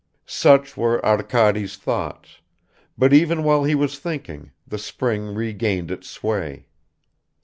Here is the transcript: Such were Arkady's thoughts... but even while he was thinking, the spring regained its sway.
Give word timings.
Such 0.25 0.75
were 0.75 0.99
Arkady's 1.05 1.77
thoughts... 1.77 2.39
but 2.97 3.13
even 3.13 3.43
while 3.43 3.63
he 3.65 3.75
was 3.75 3.99
thinking, 3.99 4.49
the 4.65 4.79
spring 4.79 5.35
regained 5.35 5.91
its 5.91 6.07
sway. 6.09 6.65